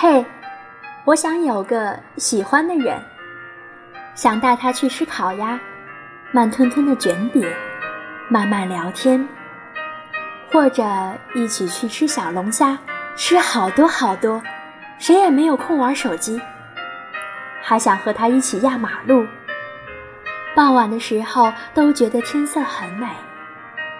[0.00, 0.24] 嘿，
[1.04, 3.02] 我想有个喜欢的人，
[4.14, 5.58] 想带他去吃烤鸭，
[6.30, 7.44] 慢吞吞的卷饼，
[8.28, 9.28] 慢慢聊天，
[10.52, 10.84] 或者
[11.34, 12.78] 一起去吃小龙虾，
[13.16, 14.40] 吃好多好多，
[15.00, 16.40] 谁也没有空玩手机。
[17.60, 19.26] 还想和他一起压马路，
[20.54, 23.08] 傍晚的时候都觉得天色很美，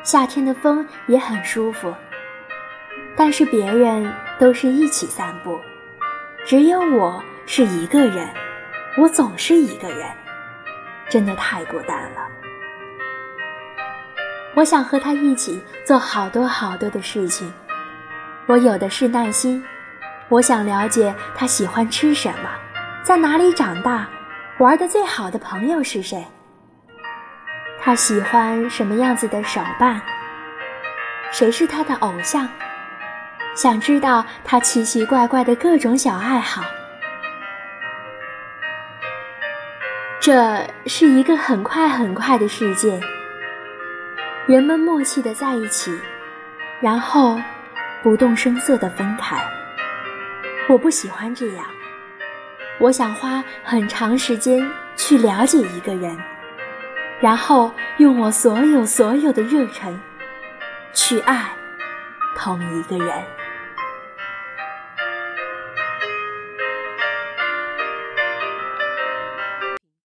[0.04, 1.92] 夏天的风也很舒服。
[3.16, 5.60] 但是别人都是一起散步。
[6.48, 8.26] 只有我是一个人，
[8.96, 10.08] 我总是一个人，
[11.06, 12.26] 真的太孤单了。
[14.54, 17.52] 我想和他一起做好多好多的事情，
[18.46, 19.62] 我有的是耐心。
[20.30, 22.48] 我想了解他喜欢吃什么，
[23.02, 24.08] 在哪里长大，
[24.56, 26.26] 玩的最好的朋友是谁，
[27.78, 30.00] 他喜欢什么样子的手办，
[31.30, 32.48] 谁是他的偶像。
[33.58, 36.62] 想知道他奇奇怪怪的各种小爱好，
[40.20, 43.00] 这是一个很快很快的世界。
[44.46, 45.92] 人们默契的在一起，
[46.80, 47.36] 然后
[48.00, 49.36] 不动声色的分开。
[50.68, 51.66] 我不喜欢这样，
[52.78, 54.64] 我想花很长时间
[54.94, 56.16] 去了解一个人，
[57.18, 59.98] 然后用我所有所有的热忱
[60.92, 61.50] 去爱
[62.36, 63.12] 同一个人。